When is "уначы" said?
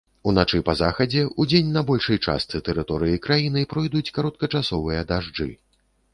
0.29-0.59